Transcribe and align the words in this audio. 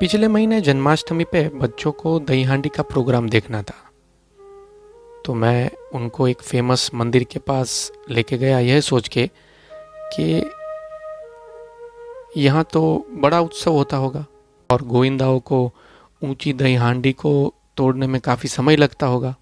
पिछले 0.00 0.28
महीने 0.28 0.60
जन्माष्टमी 0.60 1.24
पे 1.24 1.42
बच्चों 1.54 1.90
को 1.92 2.18
दही 2.20 2.42
हांडी 2.42 2.68
का 2.68 2.82
प्रोग्राम 2.82 3.28
देखना 3.28 3.62
था। 3.62 3.74
तो 5.24 5.34
मैं 5.34 5.70
उनको 5.94 6.28
एक 6.28 6.42
फ़ेमस 6.42 6.90
मंदिर 6.94 7.24
के 7.24 7.38
पास 7.38 7.70
लेके 8.10 8.36
गया 8.38 8.58
यह 8.58 8.80
सोच 8.80 9.08
के 9.08 9.26
कि 10.12 10.50
यहाँ 12.36 12.64
तो 12.64 12.82
बड़ा 13.12 13.40
उत्सव 13.40 13.72
होता 13.72 13.96
होगा 13.96 14.24
और 14.70 14.82
गोविंदाओं 14.82 15.40
को 15.40 15.60
ऊँची 16.22 16.52
दही 16.52 16.74
हांडी 16.74 17.12
को 17.12 17.32
तोड़ने 17.76 18.06
में 18.06 18.20
काफ़ी 18.20 18.48
समय 18.48 18.76
लगता 18.76 19.06
होगा। 19.06 19.34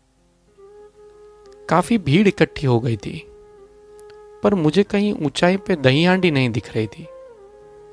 काफ़ी 1.68 1.98
भीड़ 1.98 2.26
इकट्ठी 2.28 2.66
हो 2.66 2.78
गई 2.80 2.96
थी, 2.96 3.22
पर 4.42 4.54
मुझे 4.54 4.82
कहीं 4.84 5.12
ऊंचाई 5.16 5.56
पे 5.56 5.76
दही 5.76 6.04
हांडी 6.04 6.30
नहीं 6.30 6.50
दिख 6.50 6.74
रही 6.74 6.86
थी। 6.86 7.06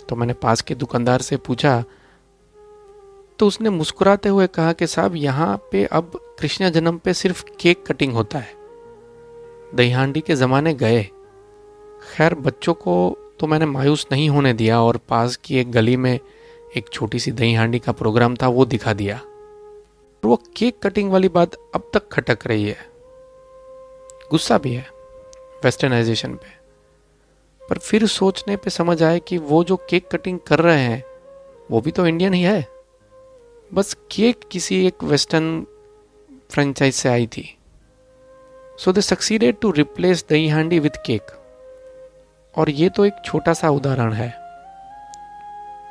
तो 0.10 0.16
मैंने 0.16 0.34
पास 0.34 0.62
के 0.62 0.76
दुकानदार 0.76 1.22
से 1.22 1.38
पूछा 1.38 1.84
तो 3.44 3.48
उसने 3.48 3.70
मुस्कुराते 3.70 4.30
हुए 4.30 4.48
कहा 4.48 4.74
कि 4.74 4.88
साहब, 4.88 5.16
यहाँ 5.16 5.58
पे 5.72 5.86
अब 5.86 6.36
कृष्ण 6.40 6.70
जन्म 6.70 6.98
पे 6.98 7.14
सिर्फ़ 7.14 7.46
केक 7.60 7.86
कटिंग 7.88 8.14
होता 8.14 8.40
है। 8.40 8.54
दही 9.76 9.92
हांडी 9.92 10.22
के 10.22 10.36
ज़माने 10.36 10.74
गए। 10.74 11.04
खैर, 12.16 12.36
बच्चों 12.36 12.74
को 12.74 13.18
तो 13.40 13.48
मैंने 13.48 13.66
मायूस 13.66 14.08
नहीं 14.12 14.30
होने 14.30 14.54
दिया 14.54 14.82
और 14.82 14.98
पास 14.98 15.36
की 15.36 15.58
एक 15.58 15.72
गली 15.72 15.98
में 15.98 16.20
एक 16.78 16.90
छोटी 16.90 17.20
सी 17.20 17.32
दही 17.32 17.54
हांडी 17.54 17.80
का 17.80 17.92
प्रोग्राम 17.92 18.36
था, 18.36 18.48
वो 18.48 18.66
दिखा 18.66 18.94
दिया। 18.94 19.18
और 19.18 20.22
वो 20.26 20.44
केक 20.58 20.80
कटिंग 20.84 21.12
वाली 21.12 21.30
बात 21.30 21.56
अब 21.76 21.92
तक 21.94 22.08
खटक 22.08 22.48
रही 22.48 22.64
है। 22.64 22.78
गुस्सा 24.32 24.58
भी 24.58 24.74
है 24.74 24.88
वेस्टर्नाइजेशन 25.64 26.34
पे। 26.34 26.50
पर 27.70 27.78
फिर 27.78 28.08
सोचने 28.08 28.56
पे 28.56 28.70
समझ 28.70 29.04
आए 29.04 29.20
कि 29.20 29.38
वो 29.38 29.64
जो 29.64 29.76
केक 29.76 30.08
कटिंग 30.12 30.40
कर 30.48 30.60
रहे 30.60 30.82
हैं, 30.82 31.04
वो 31.72 31.82
भी 31.82 31.92
तो 31.92 32.08
इंडियन 32.08 32.34
ही 32.34 32.42
है। 32.42 32.73
बस 33.74 33.94
केक 34.12 34.40
किसी 34.52 34.76
एक 34.88 35.04
वेस्टर्न 35.04 35.46
फ्रेंचाइज 36.52 36.94
से 36.94 37.10
आई 37.10 37.26
थी। 37.28 37.44
So 38.80 38.92
they 38.92 39.02
succeeded 39.02 39.56
to 39.62 39.72
replace 39.72 40.24
Dahi 40.30 40.48
Handi 40.50 40.80
with 40.80 40.98
cake 41.06 41.32
और 42.56 42.70
ये 42.72 42.90
तो 42.90 43.06
एक 43.06 43.24
छोटा 43.26 43.54
सा 43.54 43.70
उदाहरण 43.70 44.14
है। 44.14 44.30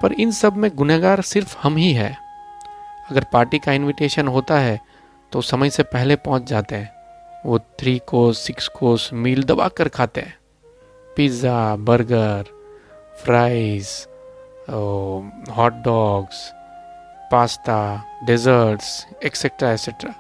पर 0.03 0.13
इन 0.13 0.31
सब 0.33 0.57
में 0.57 0.71
गुनहगार 0.77 1.21
सिर्फ़ 1.23 1.57
हम 1.63 1.77
ही 1.77 1.93
है। 1.93 2.15
अगर 3.11 3.27
पार्टी 3.33 3.59
का 3.59 3.73
इनविटेशन 3.73 4.29
होता 4.29 4.59
है 4.59 4.79
तो 5.33 5.41
समय 5.43 5.71
से 5.71 5.83
पहले 5.85 6.17
पहुँच 6.19 6.49
जाते 6.51 6.77
हैं। 6.77 6.91
वो 7.47 7.59
three 7.59 7.99
course 8.09 8.39
six 8.39 8.69
course 8.69 9.13
meal 9.15 9.45
दबा 9.45 9.69
कर 9.71 9.89
खाते 9.91 10.21
हैं। 10.21 10.39
Pizza 11.17 11.77
burger 11.77 12.57
fries 13.25 13.87
hot 15.51 15.85
dogs 15.85 16.51
pasta 17.33 18.05
desserts 18.25 19.07
etcetera 19.25 19.73
etcetera 19.73 20.15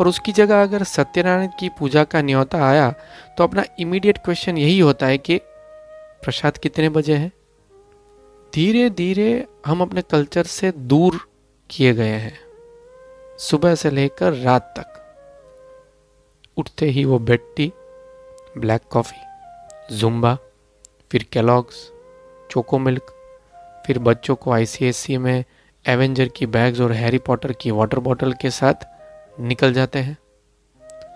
और 0.00 0.08
उसकी 0.08 0.32
जगह 0.32 0.62
अगर 0.62 0.82
सत्यनारायण 0.82 1.48
की 1.60 1.68
पूजा 1.68 2.04
का 2.04 2.22
न्योता 2.22 2.68
आया 2.68 2.90
तो 3.38 3.44
अपना 3.44 3.64
इमीडिएट 3.78 4.18
क्वेश्चन 4.18 4.58
यही 4.58 4.78
होता 4.78 5.06
है 5.06 5.18
कि 5.18 5.40
प्रसाद 6.24 6.58
कितने 6.58 6.88
बजे 6.88 7.14
है? 7.14 7.32
धीरे 8.54 8.90
धीरे 8.90 9.46
हम 9.66 9.80
अपने 9.80 10.02
कल्चर 10.02 10.44
से 10.44 10.72
दूर 10.72 11.28
किए 11.70 11.94
गए 11.94 12.08
हैं। 12.08 12.38
सुबह 13.38 13.74
से 13.74 13.90
लेकर 13.90 14.32
रात 14.32 14.74
तक। 14.78 14.92
उठते 16.56 16.86
ही 16.86 17.04
वो 17.04 17.18
bed 17.18 17.40
tea 17.56 17.72
black 18.58 18.82
coffee 18.90 19.18
Zumba 19.96 20.38
फिर 21.10 21.26
कैलॉग्स 21.32 21.92
चोको 22.50 22.78
मिल्क 22.78 23.12
फिर 23.86 23.98
बच्चों 23.98 24.34
को 24.34 24.52
आईसीएससी 24.52 25.18
में 25.18 25.44
एवेंजर 25.88 26.28
की 26.28 26.46
बैग्स 26.46 26.80
और 26.80 26.92
हैरी 26.92 27.18
पॉटर 27.18 27.52
की 27.52 27.70
वाटर 27.70 27.98
बॉटल 27.98 28.32
के 28.32 28.50
साथ 28.50 28.86
निकल 29.40 29.72
जाते 29.72 29.98
हैं। 29.98 30.16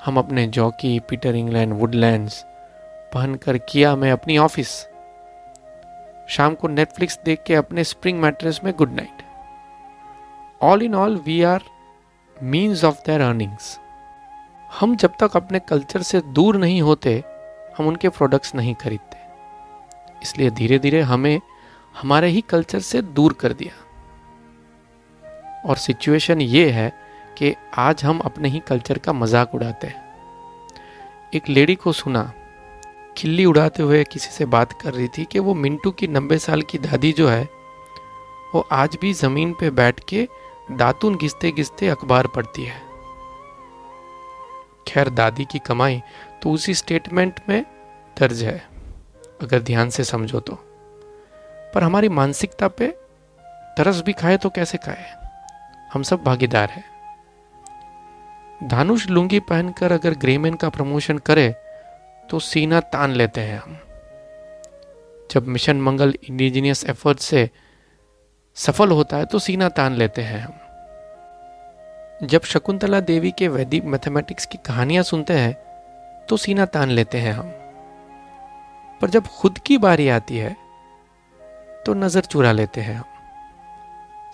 हम 0.04 0.19
अपने 0.19 0.47
जॉकी 0.47 0.98
पीटर 1.00 1.34
इंग्लैंड 1.34 1.72
वुडलैंड्स 1.72 2.42
पहनकर 3.14 3.59
किया 3.59 3.97
मैं 3.97 4.12
अपनी 4.12 4.38
ऑफ़िस 4.38 4.69
शाम 6.28 6.54
को 6.54 6.69
नेटफ्लिक्स 6.69 7.19
देख 7.25 7.42
के 7.47 7.54
अपने 7.54 7.84
स्प्रिंग 7.84 8.20
मैट्रेस 8.20 8.60
में 8.64 8.72
good 8.78 8.92
night 8.92 9.22
all 10.62 10.82
in 10.82 10.94
all 10.94 11.16
we 11.16 11.42
are 11.42 11.64
means 12.42 12.84
of 12.84 13.03
their 13.06 13.20
earnings 13.20 13.78
हम 14.70 14.97
जब 14.97 15.16
तक 15.20 15.36
अपने 15.36 15.59
कल्चर 15.59 16.03
से 16.03 16.20
दूर 16.20 16.56
नहीं 16.56 16.82
होते, 16.82 17.22
हम 17.78 17.86
उनके 17.86 18.09
प्रोडक्ट्स 18.09 18.54
नहीं 18.54 18.75
खरीदते। 18.75 19.19
इसलिए 20.22 20.50
धीरे 20.50 20.78
धीरे 20.78 21.00
हमें 21.00 21.41
हमारे 22.00 22.28
ही 22.28 22.41
कल्चर 22.41 22.80
से 22.80 23.03
दूर 23.03 23.32
कर 23.32 23.53
दिया। 23.53 23.86
और 25.65 25.76
सिचुएशन 25.76 26.41
ये 26.41 26.69
है 26.71 26.93
कि 27.38 27.54
आज 27.78 28.04
हम 28.04 28.19
अपने 28.19 28.48
ही 28.48 28.59
कल्चर 28.59 28.98
का 28.98 29.12
मज़ाक 29.12 29.54
उड़ाते 29.54 29.87
हैं। 29.87 30.09
एक 31.34 31.48
लेडी 31.48 31.75
को 31.75 31.93
सुना, 31.93 32.32
खिल्ली 33.16 33.44
उड़ाते 33.44 33.82
हुए 33.82 34.03
किसी 34.04 34.31
से 34.31 34.44
बात 34.47 34.72
कर 34.72 34.94
रही 34.94 35.09
थी 35.09 35.25
कि 35.25 35.38
वो 35.38 35.54
मिंटू 35.54 35.91
की 35.91 36.06
नब्बे 36.09 36.38
साल 36.38 36.62
की 36.62 36.78
दादी 36.78 37.12
जो 37.12 37.28
है, 37.28 37.43
वो 38.54 38.66
आज 38.72 38.97
भी 39.00 39.12
ज़मीन 39.12 39.53
पे 39.53 39.71
बैठ 39.72 40.00
के 40.09 40.26
दातुन 40.72 41.16
घिसते 41.16 41.50
घिसते 41.53 41.88
अखबार 41.88 42.27
पढ़ती 42.27 42.65
है। 42.65 42.81
खैर, 44.88 45.09
दादी 45.10 45.44
की 45.44 45.59
कमाई 45.59 46.00
तो 46.42 46.50
उसी 46.50 46.75
स्टेटमेंट 46.75 47.41
में 47.48 47.62
दर्ज 48.16 48.42
है, 48.42 48.60
अगर 49.42 49.60
ध्यान 49.60 49.91
से 49.91 50.04
समझो 50.04 50.41
तो। 50.41 50.59
पर 51.75 51.82
हमारी 51.82 52.09
मानसिकता 52.10 52.69
पे 52.69 52.87
तरस 53.77 54.03
भी 54.06 54.12
खाए 54.12 54.37
तो 54.37 54.48
कैसे 54.50 54.78
खाए? 54.78 55.04
हम 55.91 56.03
सब 56.03 56.23
भागीदार 56.25 56.71
हैं। 56.71 56.84
धानुष 58.61 59.09
लुंगी 59.09 59.41
पहनकर 59.43 59.93
अगर 59.93 60.15
ग्रेमेन 60.17 60.55
का 60.55 60.69
प्रमोशन 60.69 61.19
करे 61.21 61.49
तो 62.28 62.39
सीना 62.41 62.81
तान 62.89 63.12
लेते 63.12 63.41
हैं 63.41 63.59
हम। 63.59 63.78
जब 65.31 65.47
मिशन 65.47 65.81
मंगल 65.81 66.15
इंडिजिनियस 66.25 66.84
एफर्ट 66.84 67.19
से 67.19 67.49
सफल 68.56 68.91
होता 68.91 69.17
है 69.17 69.25
तो 69.25 69.39
सीना 69.39 69.69
तान 69.71 69.95
लेते 69.95 70.23
हैं 70.23 70.41
हम। 70.41 70.53
जब 72.27 72.43
शकुंतला 72.45 73.01
देवी 73.03 73.31
के 73.31 73.49
वैदिक 73.49 73.84
मैथमेटिक्स 73.84 74.47
की 74.47 74.59
कहानियाँ 74.67 75.03
सुनते 75.03 75.34
हैं 75.34 75.55
तो 76.28 76.37
सीना 76.37 76.65
तान 76.67 76.91
लेते 76.91 77.19
हैं 77.19 77.33
हम। 77.33 77.49
पर 79.01 79.11
जब 79.11 79.27
खुद 79.33 79.59
की 79.59 79.78
बारी 79.78 80.09
आती 80.11 80.37
है 80.37 80.57
तो 81.87 81.95
नज़र 81.97 82.21
चुरा 82.22 82.53
लेते 82.53 82.81
हैं 82.81 82.95
हम। 82.95 83.05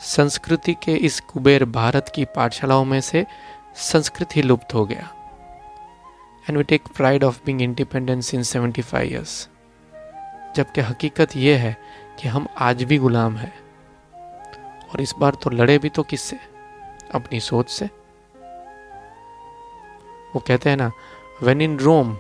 संस्कृति 0.01 0.75
के 0.75 0.95
इस 0.97 1.21
कुबेर 1.21 1.65
भारत 1.65 2.13
की 2.15 2.25
पाठशालाओं 2.25 2.85
में 2.85 3.01
से 3.01 3.27
संस्कृत 3.77 4.37
ही 4.37 4.43
लुप्त 4.43 4.75
हो 4.75 4.85
गया। 4.85 5.11
And 6.49 6.59
we 6.59 6.65
take 6.65 6.83
pride 6.97 7.25
of 7.25 7.41
being 7.47 7.63
independence 7.63 8.35
in 8.35 8.43
seventy 8.43 8.83
five 8.83 9.13
years 9.13 9.49
जबकि 10.57 10.81
हकीकत 10.81 11.37
यह 11.37 11.59
है 11.59 11.77
कि 12.21 12.29
हम 12.29 12.47
आज 12.59 12.83
भी 12.83 12.99
गुलाम 12.99 13.37
हैं। 13.37 13.55
और 14.89 15.01
इस 15.01 15.15
बार 15.19 15.35
तो 15.35 15.51
लड़े 15.51 15.79
भी 15.79 15.89
तो 15.89 16.03
किससे? 16.03 16.39
अपनी 17.15 17.41
सोच 17.41 17.71
से। 17.71 17.87
वो 20.35 20.41
कहते 20.41 20.71
हैं 20.71 20.77
ना 20.77 20.91
when 21.43 21.61
in 21.61 21.79
Rome 21.79 22.15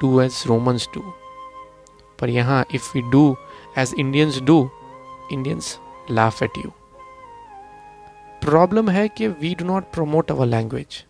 do 0.00 0.20
as 0.20 0.42
Romans 0.46 0.88
do 0.94 1.00
पर 2.20 2.28
यहाँ 2.28 2.64
if 2.74 2.98
you 2.98 3.10
do 3.10 3.36
as 3.78 3.94
Indians 3.98 4.40
do 4.40 4.70
Indians 5.32 5.78
laugh 6.10 6.42
at 6.42 6.58
you 6.58 6.72
problem 8.48 8.88
है 8.90 9.08
कि 9.08 9.28
we 9.28 9.54
do 9.54 9.64
not 9.64 9.84
promote 9.92 10.30
our 10.30 10.46
language 10.46 11.04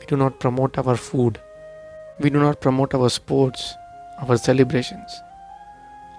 we 0.00 0.06
do 0.10 0.16
not 0.16 0.40
promote 0.40 0.78
our 0.78 0.96
food 0.96 1.38
we 2.22 2.30
do 2.30 2.38
not 2.38 2.60
promote 2.60 2.94
our 2.94 3.08
sports 3.08 3.72
our 4.18 4.36
celebrations 4.36 5.20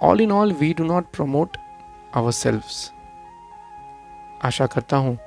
all 0.03 0.21
in 0.21 0.31
all 0.31 0.53
we 0.53 0.73
do 0.73 0.83
not 0.83 1.11
promote 1.15 1.57
ourselves 2.31 2.91
आशा 4.43 4.65
करता 4.65 4.97
हूँ 4.97 5.17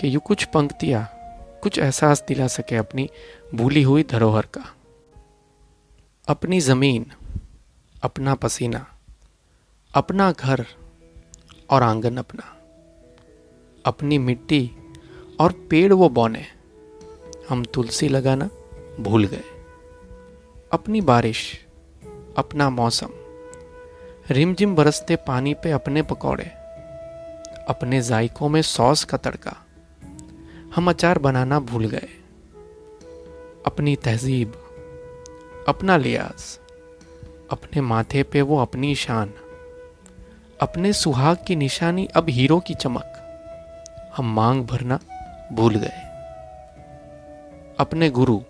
कि 0.00 0.14
you 0.14 0.20
कुछ 0.20 0.44
पंक्तियाँ, 0.44 1.04
कुछ 1.62 1.78
एहसास 1.78 2.24
दिला 2.28 2.46
सके 2.46 2.76
अपनी 2.76 3.08
भूली 3.54 3.82
हुई 3.82 4.02
धरोहर 4.02 4.46
का। 4.46 4.64
अपनी 6.28 6.60
ज़मीन, 6.60 7.06
अपना 8.02 8.34
पसीना, 8.34 8.86
अपना 9.94 10.32
घर 10.32 10.66
और 11.70 11.82
आँगन 11.82 12.16
अपना। 12.16 12.56
अपनी 13.86 14.18
मिट्टी 14.18 14.70
और 15.40 15.52
पेड़ 15.70 15.92
वो 15.92 16.08
बौने। 16.08 16.44
हम 17.48 17.64
तुलसी 17.64 18.08
लगाना 18.08 18.48
भूल 19.00 19.24
गए। 19.24 19.44
अपनी 20.72 21.00
बारिश, 21.00 21.66
अपना 22.38 22.70
मौसम, 22.70 23.08
रिमझिम 24.30 24.74
बरसते 24.74 25.16
पानी 25.16 25.54
पे 25.54 25.70
अपने 25.70 26.02
पकौड़े, 26.02 26.44
अपने 27.68 28.00
जायकों 28.02 28.48
में 28.48 28.62
सॉस 28.62 29.04
का 29.04 29.16
तड़का, 29.16 29.56
हम 30.76 30.90
अचार 30.90 31.18
बनाना 31.18 31.60
भूल 31.60 31.84
गए। 31.84 32.08
अपनी 33.66 33.96
तहजीब, 33.96 34.52
अपना 35.68 35.96
लियाज, 35.96 36.58
अपने 37.50 37.80
माथे 37.80 38.22
पे 38.22 38.42
वो 38.42 38.58
अपनी 38.58 38.94
शान, 38.94 39.32
अपने 40.60 40.92
सुहाग 40.92 41.36
की 41.46 41.56
निशानी 41.56 42.06
अब 42.06 42.28
हीरो 42.28 42.60
की 42.60 42.74
चमक। 42.74 43.11
हम 44.16 44.34
मांग 44.34 44.64
भरना 44.64 44.98
भूल 45.52 45.74
गए। 45.74 46.00
अपने 47.78 48.10
गुरु, 48.10 48.40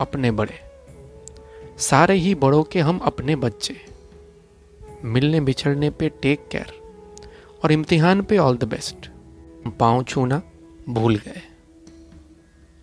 अपने 0.00 0.30
बड़े, 0.30 0.54
सारे 1.78 2.14
ही 2.14 2.34
बड़ों 2.34 2.62
के 2.62 2.80
हम 2.80 2.98
अपने 2.98 3.36
बच्चे। 3.36 3.76
मिलने 5.04 5.40
बिछड़ने 5.40 5.90
पे 5.90 6.08
टेक 6.08 6.48
केयर 6.48 6.72
और 7.64 7.72
इम्तिहान 7.72 8.22
पे 8.22 8.38
ऑल 8.38 8.56
द 8.56 8.64
बेस्ट 8.64 9.10
पाँव 9.80 10.02
छूना 10.02 10.42
भूल 10.88 11.16
गए। 11.16 11.42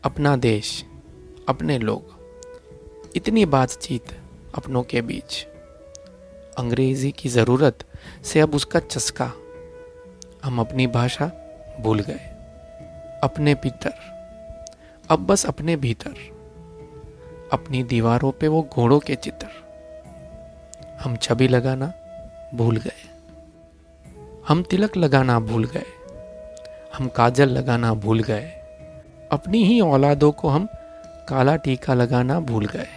अपना 0.04 0.36
देश, 0.36 0.86
अपने 1.50 1.80
लोग, 1.80 2.16
इतनी 3.16 3.46
बातचीत 3.46 4.06
अपनों 4.56 4.84
के 4.84 5.02
बीच। 5.02 5.48
अंग्रेज़ी 6.58 7.12
की 7.12 7.30
ज़रूरत 7.30 7.86
से 8.24 8.40
अब 8.40 8.56
उसका 8.56 8.80
चस्का। 8.80 9.32
हम 10.44 10.60
अपनी 10.60 10.88
भाषा 10.88 11.45
भूल 11.80 12.00
गए। 12.00 12.20
अपने 13.24 13.54
भीतर। 13.54 13.94
अब 15.12 15.20
बस 15.20 15.46
अपने 15.46 15.76
भीतर। 15.76 16.36
अपनी 17.54 17.84
दीवारों 17.84 18.32
पे 18.32 18.48
वो 18.48 18.70
घोड़ों 18.74 19.00
के 19.00 19.16
चित्र। 19.16 19.48
हम 21.04 21.16
छवि 21.16 21.48
लगाना 21.48 21.94
भूल 22.56 22.78
गए। 22.78 23.16
हम 24.48 24.64
तिलक 24.64 24.98
लगाना 24.98 25.40
भूल 25.40 25.66
गए। 25.66 25.86
हम 26.98 27.08
काजल 27.08 27.50
लगाना 27.50 27.94
भूल 27.94 28.24
गए। 28.24 28.48
अपनी 29.32 29.64
ही 29.64 29.82
औलादों 29.82 30.32
को 30.32 30.50
हम 30.50 30.68
काला 31.30 31.56
टीका 31.56 31.94
लगाना 31.94 32.40
भूल 32.40 32.66
गए। 32.66 32.88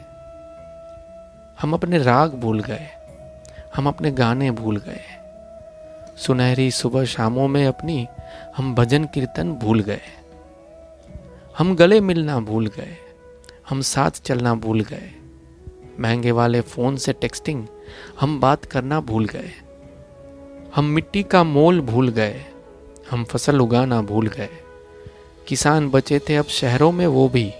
हम 1.60 1.72
अपने 1.74 1.98
राग 1.98 2.34
भूल 2.34 2.60
गए। 2.60 2.88
हम 3.76 3.88
अपने 3.88 4.10
गाने 4.10 4.50
भूल 4.50 4.76
गए। 4.76 5.17
सुनहरी 6.18 6.70
सुबह 6.70 7.04
शामों 7.04 7.48
में 7.48 7.66
अपनी 7.66 8.06
हम 8.56 8.74
भजन 8.74 9.04
कीर्तन 9.04 9.52
भूल 9.52 9.80
गए। 9.80 10.00
हम 11.58 11.76
गले 11.76 12.00
मिलना 12.00 12.40
भूल 12.40 12.66
गए। 12.66 12.96
हम 13.68 13.80
साथ 13.80 14.10
चलना 14.10 14.54
भूल 14.54 14.80
गए। 14.80 15.12
महँगे 16.00 16.30
वाले 16.30 16.60
फ़ोन 16.60 16.96
से 16.96 17.12
टेक्सटिंग 17.12 17.66
हम 18.20 18.40
बात 18.40 18.64
करना 18.64 19.00
भूल 19.00 19.24
गए। 19.24 19.50
हम 20.76 20.84
मिट्टी 20.84 21.22
का 21.22 21.44
मोल 21.44 21.80
भूल 21.80 22.08
गए। 22.08 22.44
हम 23.10 23.24
फ़सल 23.24 23.60
उगाना 23.60 24.02
भूल 24.02 24.26
गए। 24.26 24.48
किसान 25.48 25.90
बचे 25.90 26.18
थे 26.18 26.36
अब 26.36 26.44
शहरों 26.44 26.92
में 26.92 27.06
वो 27.06 27.28
भी। 27.28 27.52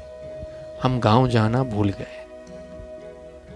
हम 0.82 1.00
गाँव 1.00 1.28
जाना 1.28 1.62
भूल 1.62 1.88
गए। 1.88 2.26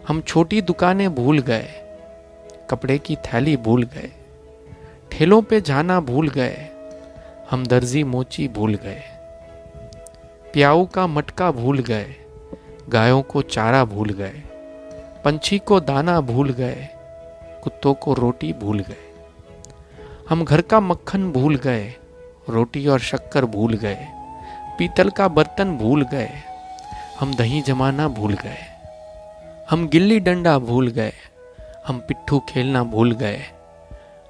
हम 0.09 0.21
छोटी 0.21 0.61
दुकानें 0.61 1.15
भूल 1.15 1.39
गए। 1.39 1.69
कपड़े 2.71 2.99
की 2.99 3.17
थैली 3.17 3.57
भूल 3.57 3.83
गए। 3.83 4.13
ठेलों 5.13 5.41
पे 5.43 5.61
जाना 5.61 5.99
भूल 6.01 6.29
गए 6.29 6.69
हम 7.51 7.67
दर्जी 7.67 8.03
मोची 8.05 8.47
भूल 8.49 8.75
गए। 8.75 9.03
प्याऊ 10.53 10.85
का 10.87 11.07
मटका 11.07 11.51
भूल 11.51 11.79
गए, 11.79 12.15
गायों 12.89 13.21
को 13.23 13.43
चारा 13.43 13.85
भूल 13.85 14.11
गए, 14.11 14.43
पंछी 15.25 15.59
को 15.59 15.81
दाना 15.81 16.21
भूल 16.21 16.51
गए, 16.51 16.89
कुत्तों 17.65 17.95
को 17.95 18.15
रोटी 18.15 18.53
भूल 18.53 18.81
गए। 18.81 19.05
हम 20.29 20.45
घर 20.45 20.61
का 20.61 20.81
मक्खन 20.81 21.31
भूल 21.33 21.57
गए, 21.57 21.95
रोटी 22.49 22.87
और 22.87 22.99
शक्कर 22.99 23.45
भूल 23.45 23.75
गए, 23.75 24.09
पीतल 24.79 25.11
का 25.11 25.29
बर्तन 25.29 25.77
भूल 25.79 26.03
गए, 26.03 26.31
हम 27.21 27.35
दही 27.35 27.63
जमाना 27.63 28.09
भूल 28.09 28.35
गए। 28.35 28.61
हम 29.71 29.89
गिल्ली 29.89 30.21
डंडा 30.21 30.59
भूल 30.59 30.89
गए, 30.89 31.13
हम 31.87 31.99
पिट्ठू 31.99 32.43
खेलना 32.49 32.83
भूल 32.85 33.13
गए। 33.13 33.41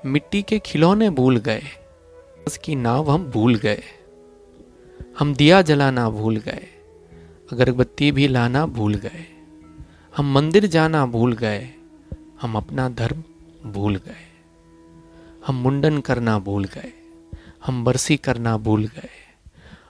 मिट्टी 0.07 0.43
के 0.43 0.59
खिलौने 0.59 1.11
भूल 1.11 1.37
गए। 1.37 1.63
उसकी 2.47 2.75
नाव 2.75 3.11
हम 3.11 3.25
भूल 3.25 3.55
गए। 3.55 3.83
हम 5.19 5.35
दिया 5.35 5.63
जलाना 5.63 6.11
भूल 6.11 6.37
गए। 6.37 6.67
अगरबत्ती 7.53 8.13
भी 8.13 8.29
लाना 8.29 8.67
भूल 8.67 8.95
गए। 8.95 9.27
हम 10.17 10.33
मंदिर 10.33 10.67
जाना 10.67 11.07
भूल 11.07 11.33
गए। 11.33 11.71
हम 12.43 12.57
अपना 12.57 12.89
धर्म 12.89 13.25
भूल 13.73 13.97
गए। 13.97 14.41
हम 15.47 15.55
मुंडन 15.55 16.01
करना 16.01 16.39
भूल 16.39 16.65
गए। 16.65 16.93
हम 17.67 17.85
बरसी 17.85 18.17
करना 18.17 18.57
भूल 18.57 18.87
गए। 18.87 19.11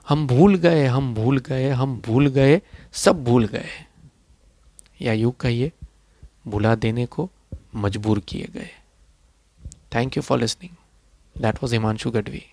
हम 0.09 0.27
भूल 0.27 0.55
गए, 0.55 0.85
हम 0.85 1.13
भूल 1.13 1.37
गए, 1.37 1.69
हम 1.69 2.01
भूल 2.05 2.27
गए, 2.27 2.61
सब 2.93 3.23
भूल 3.23 3.45
गए। 3.47 3.69
या 5.01 5.13
यूँ 5.13 5.33
कहिए, 5.39 5.71
भुला 6.47 6.75
देने 6.75 7.05
को 7.05 7.29
मजबूर 7.75 8.19
किए 8.19 8.49
गए। 8.53 8.82
Thank 9.93 10.15
you 10.15 10.23
for 10.23 10.37
listening. 10.37 10.77
That 11.35 11.61
was 11.61 11.71
Himanshu 11.71 12.11
Gadvi. 12.11 12.45